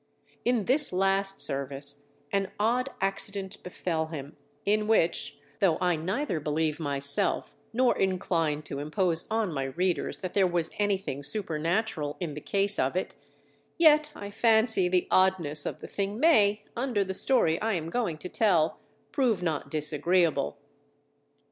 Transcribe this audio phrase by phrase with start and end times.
[0.43, 2.01] In this last service
[2.31, 4.35] an odd accident befell him,
[4.65, 10.33] in which, though I neither believe myself, nor incline to impose on my readers that
[10.33, 13.15] there was anything supernatural in the case of it,
[13.77, 18.17] yet I fancy the oddness of the thing may, under the story I am going
[18.17, 18.79] to tell,
[19.11, 20.57] prove not disagreeable.